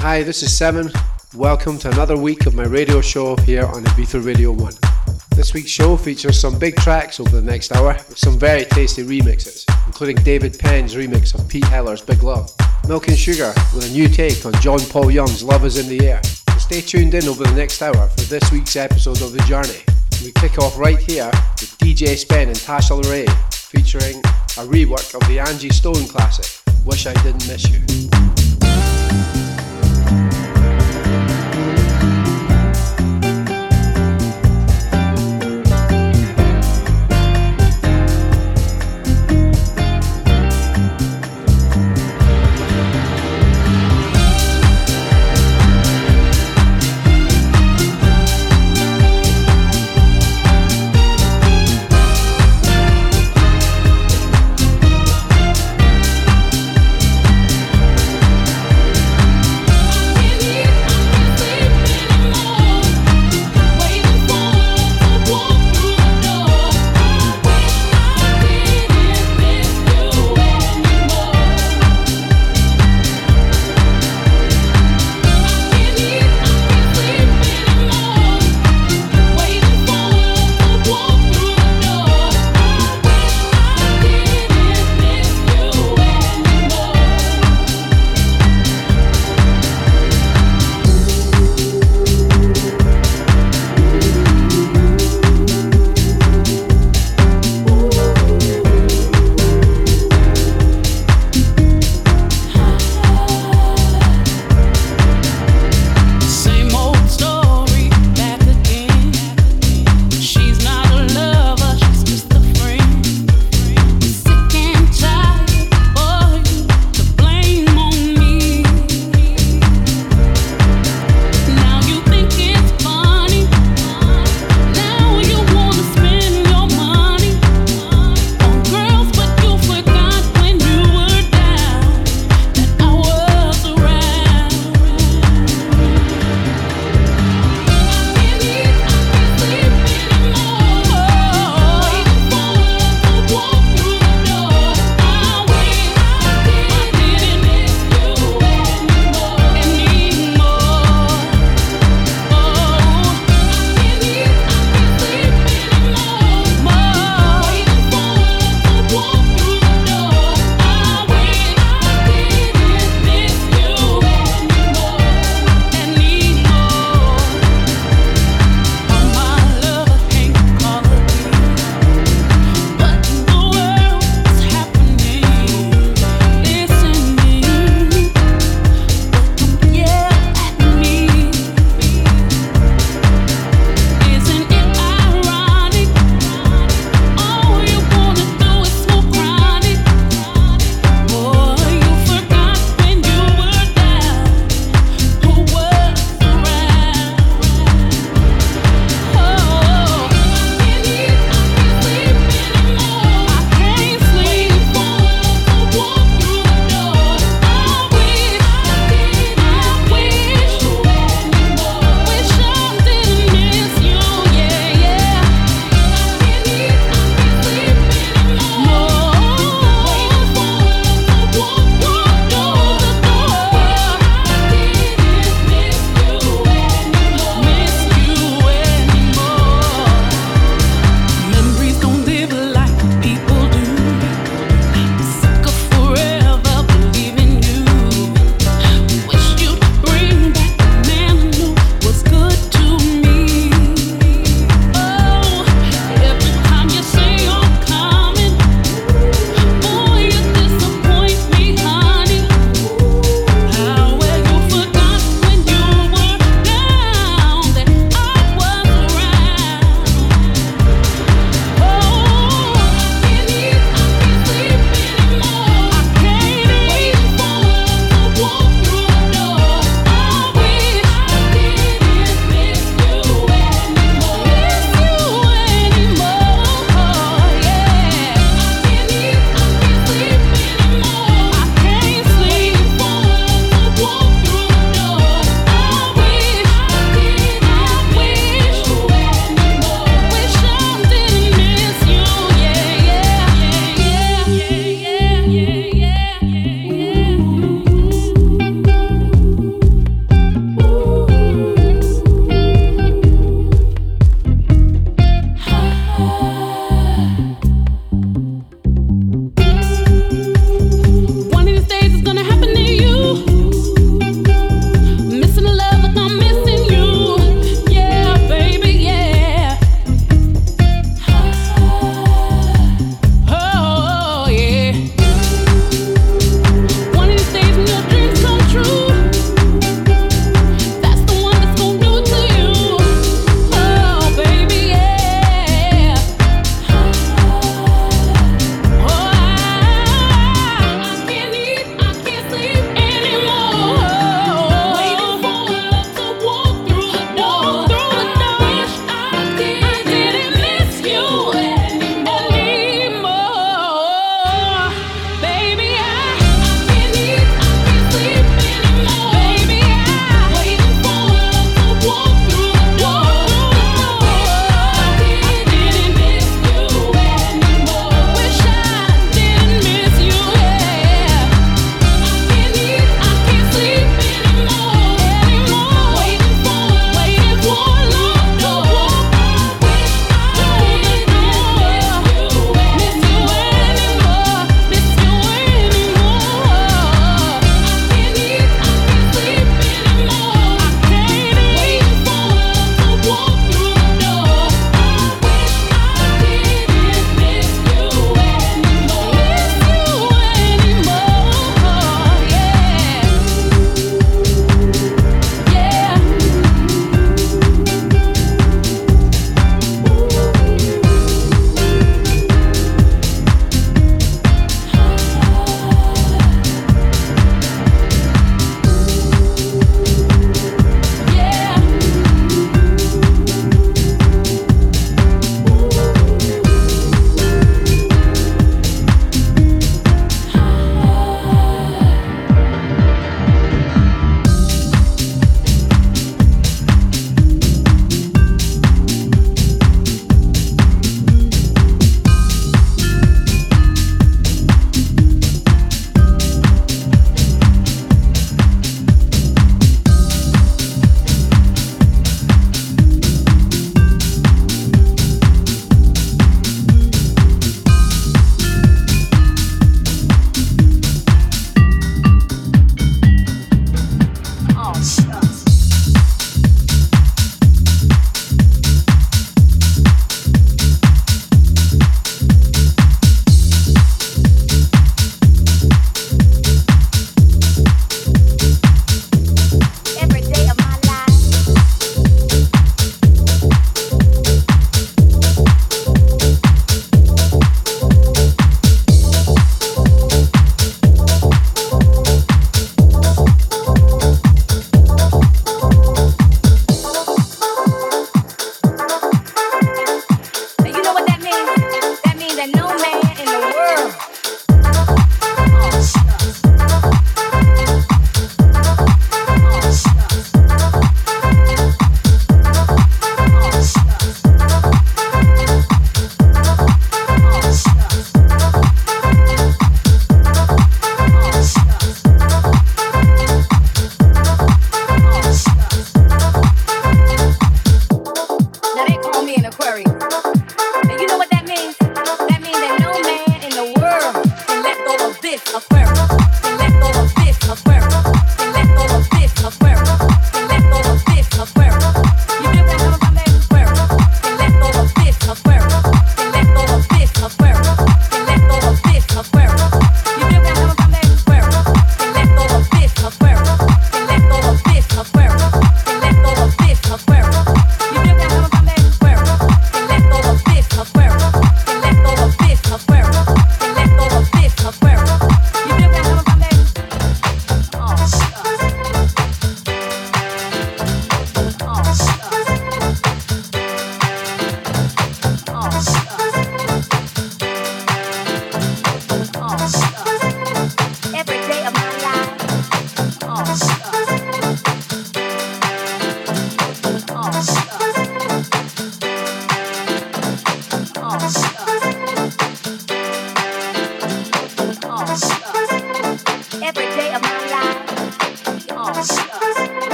[0.00, 0.90] Hi, this is Seven.
[1.34, 4.72] Welcome to another week of my radio show here on Ibiza Radio 1.
[5.36, 9.02] This week's show features some big tracks over the next hour with some very tasty
[9.02, 12.50] remixes, including David Penn's remix of Pete Heller's Big Love,
[12.88, 16.08] Milk and Sugar with a new take on John Paul Young's Love is in the
[16.08, 16.22] Air.
[16.24, 19.84] So stay tuned in over the next hour for this week's episode of The Journey.
[20.24, 24.16] We kick off right here with DJ Spen and Tasha Lorraine featuring
[24.56, 26.46] a rework of the Angie Stone classic,
[26.86, 28.09] Wish I Didn't Miss You.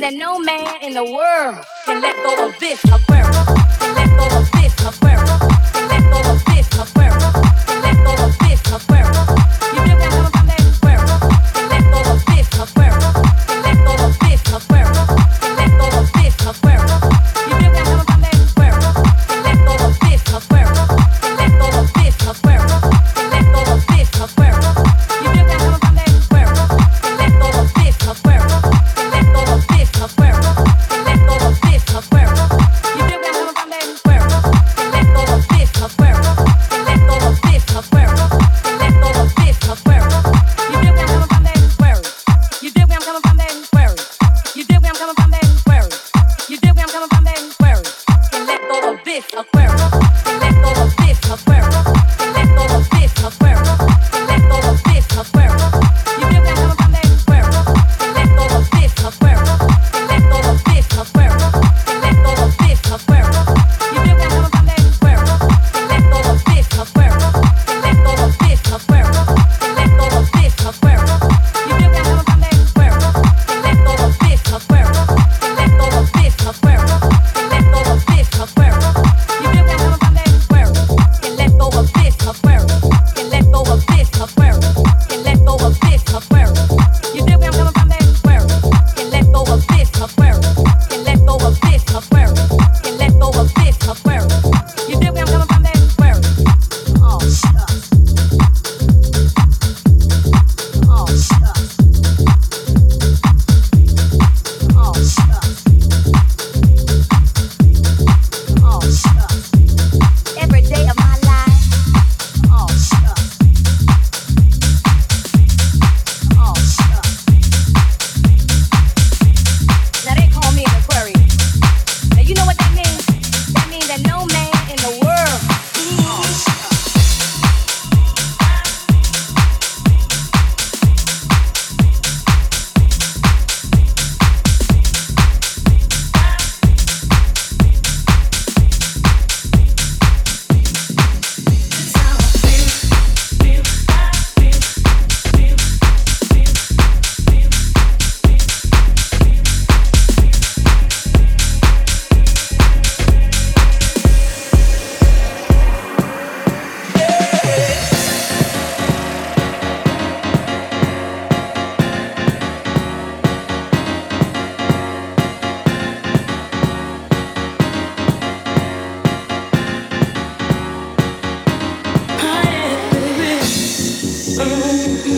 [0.00, 1.66] That no man in the world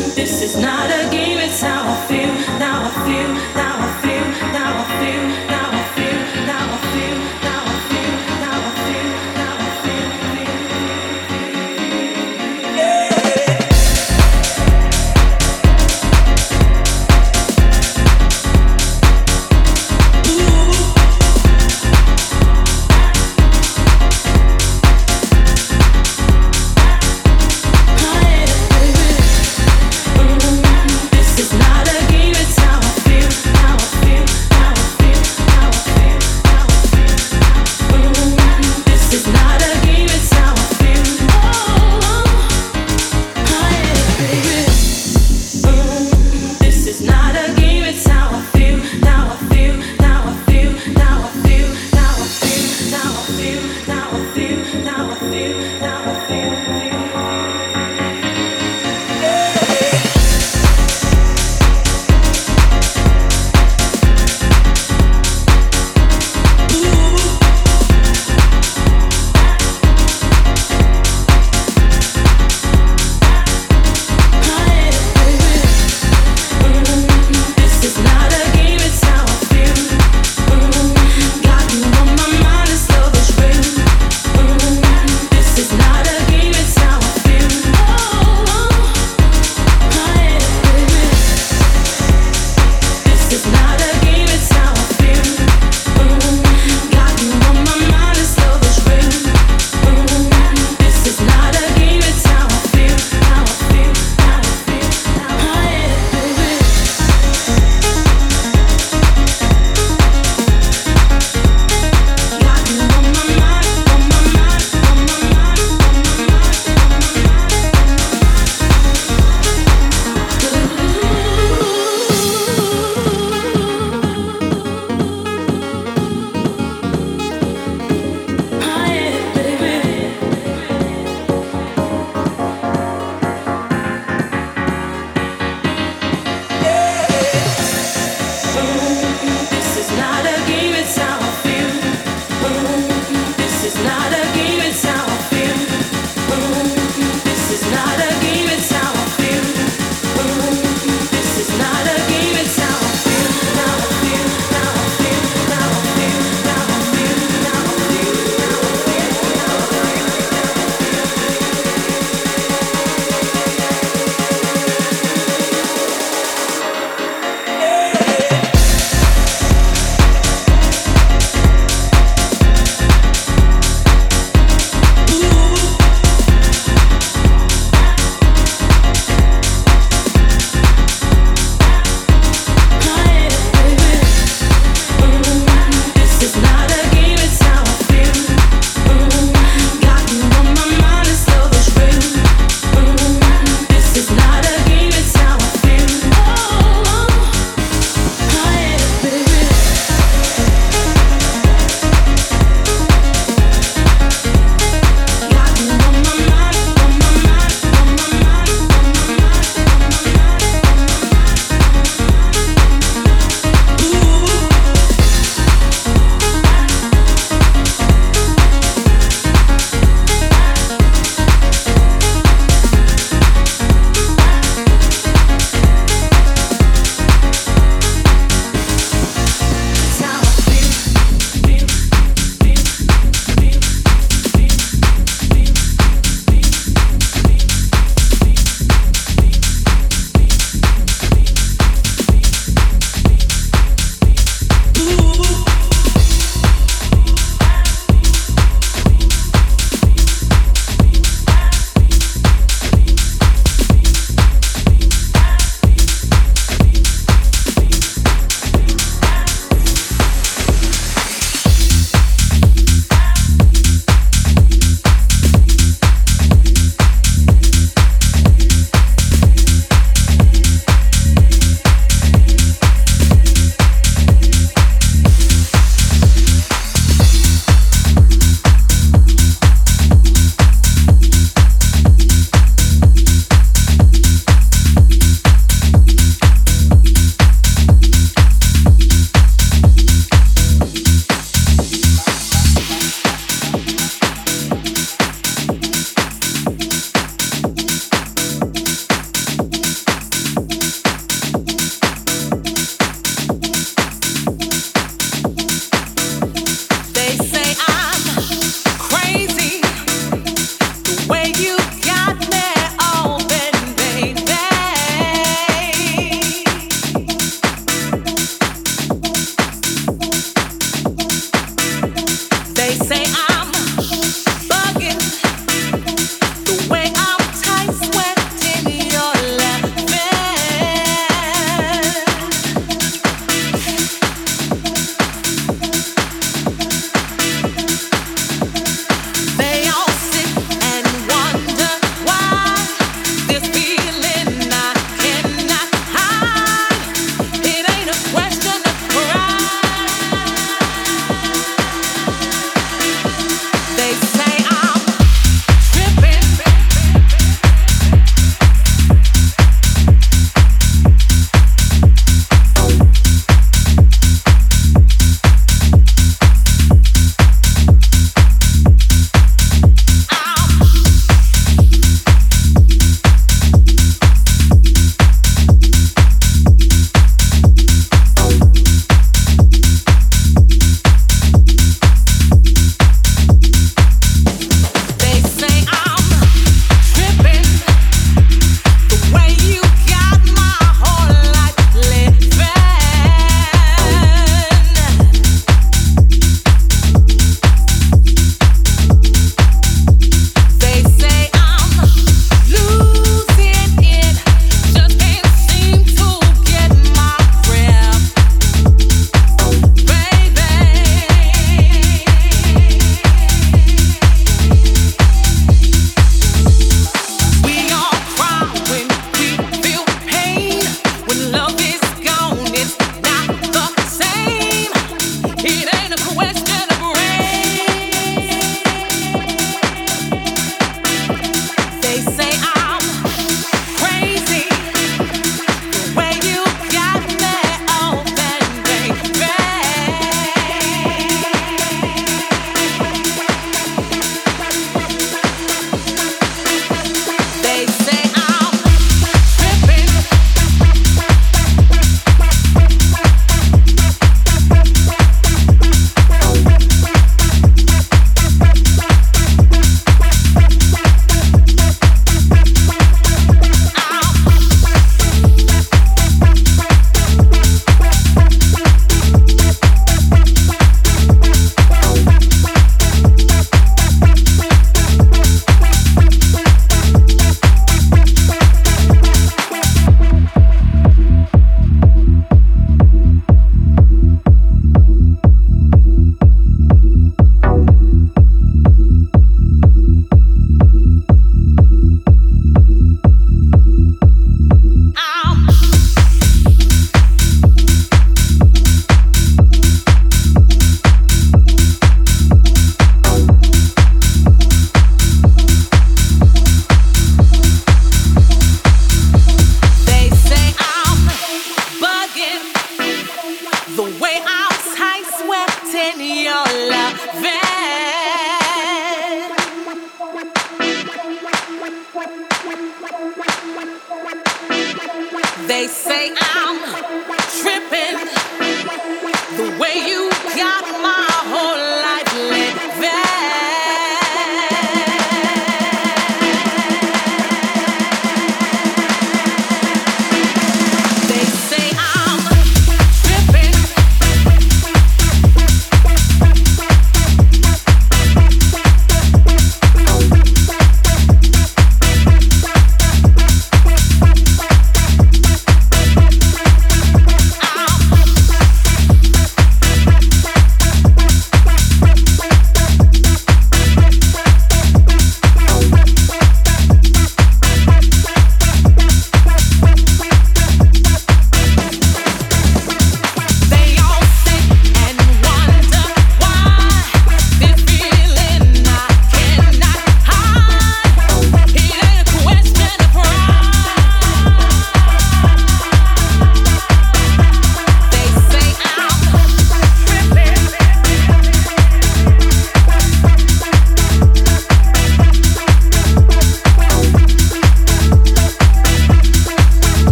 [0.00, 0.99] This is not a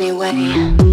[0.00, 0.87] anyway.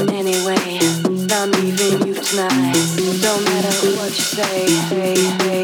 [0.00, 0.78] anyway.
[1.30, 2.74] I'm leaving you tonight.
[3.22, 5.55] Don't matter what you say.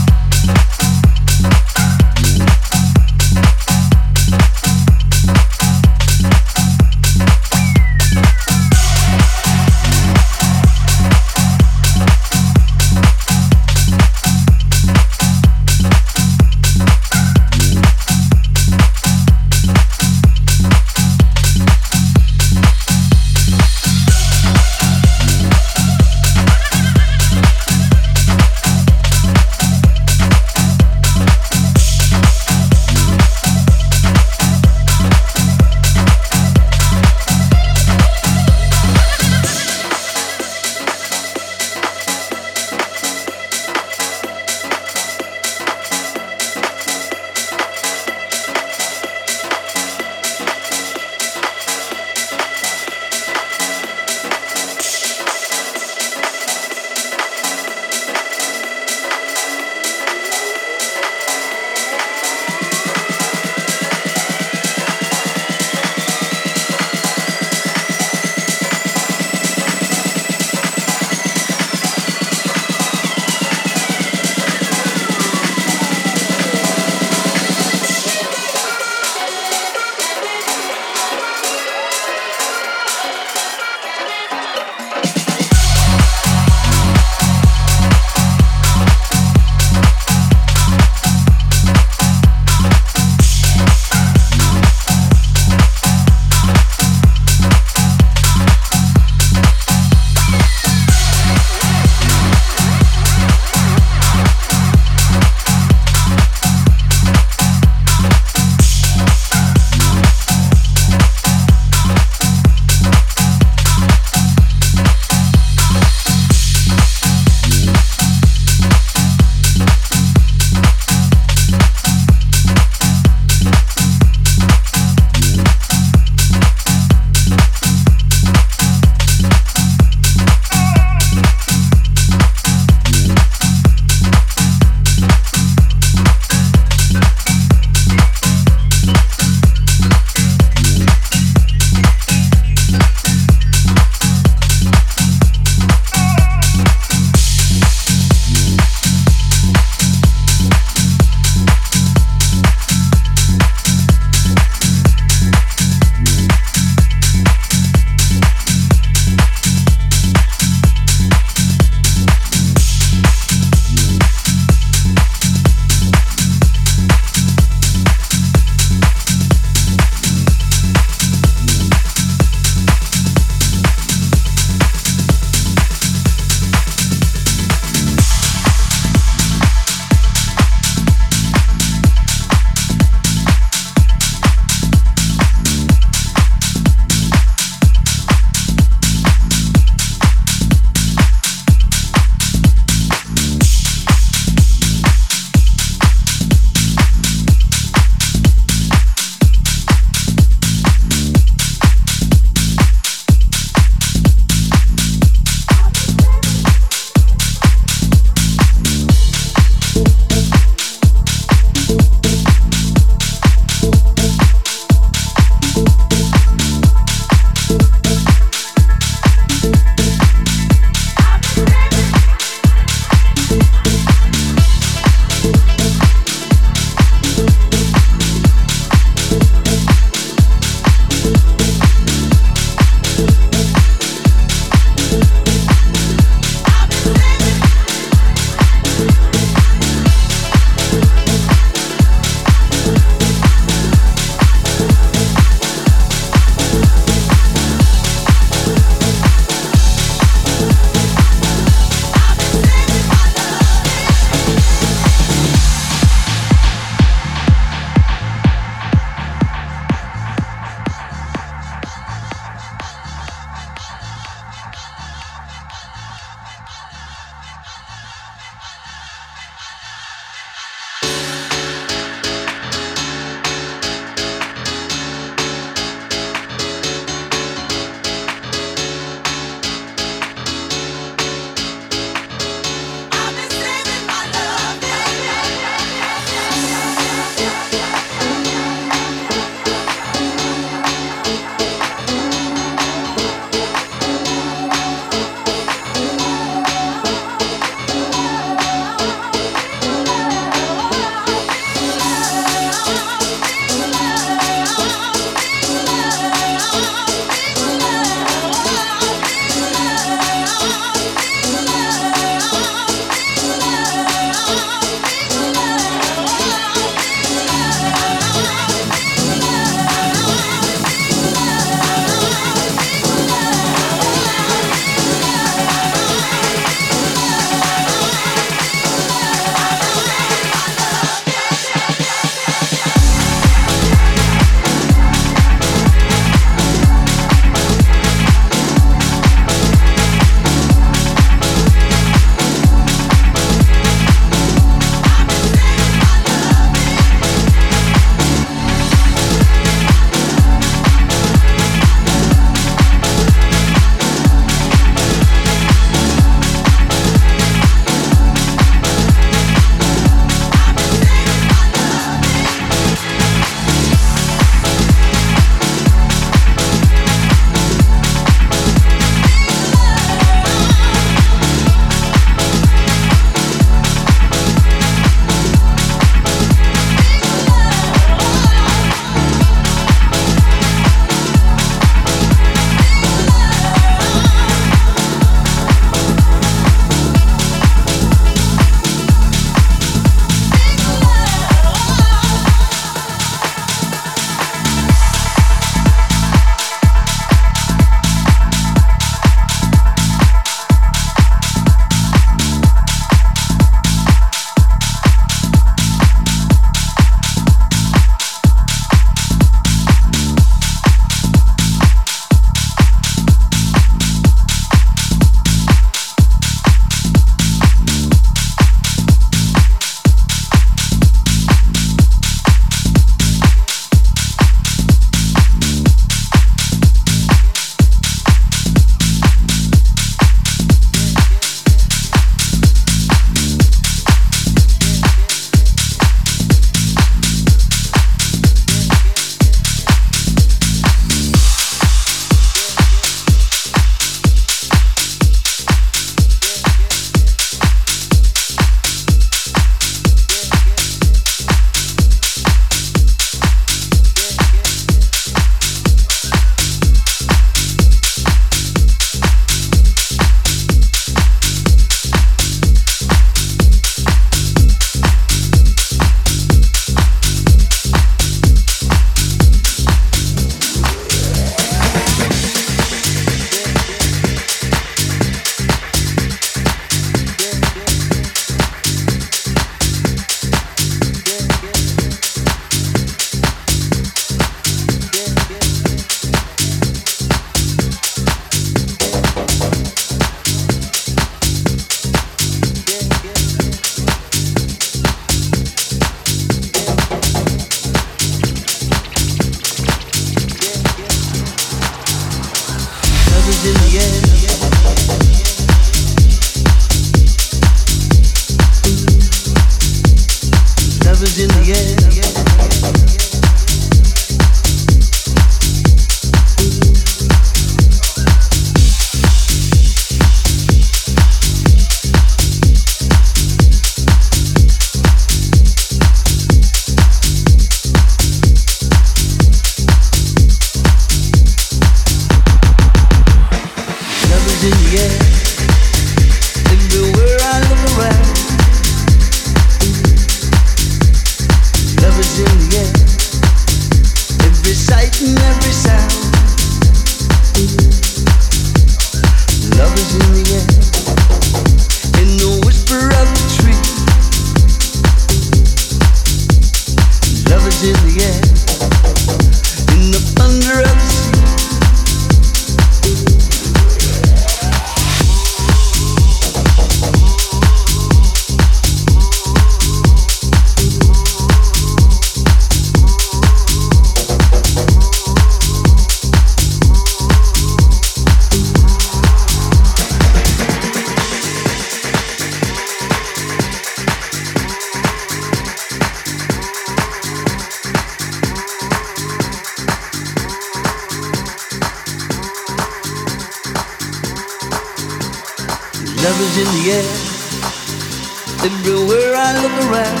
[598.42, 600.00] Everywhere I look around.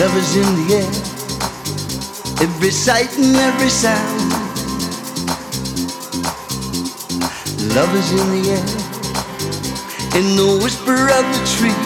[0.00, 0.92] Love is in the air.
[2.40, 4.32] Every sight and every sound.
[7.76, 8.66] Love is in the air.
[10.18, 11.80] In the whisper of the tree.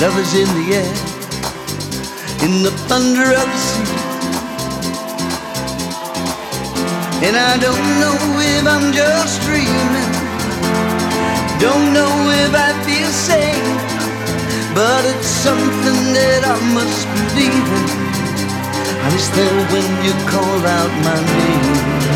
[0.00, 0.94] Love is in the air.
[2.46, 3.98] In the thunder of the sea.
[7.26, 10.12] And I don't know if I'm just dreaming.
[11.60, 13.70] Don't know if I feel sane.
[14.74, 17.86] But it's something that I must believe in.
[19.04, 22.07] I was there when you called out my name.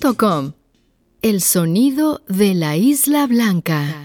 [0.00, 0.52] ibizaradio1.com
[1.22, 3.98] El sonido de la Isla Blanca.